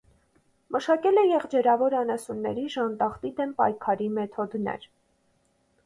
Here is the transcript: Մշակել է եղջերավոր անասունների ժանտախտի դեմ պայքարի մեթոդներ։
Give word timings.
Մշակել 0.75 1.19
է 1.23 1.25
եղջերավոր 1.33 1.97
անասունների 1.99 2.65
ժանտախտի 2.77 3.35
դեմ 3.41 3.55
պայքարի 3.61 4.13
մեթոդներ։ 4.19 4.93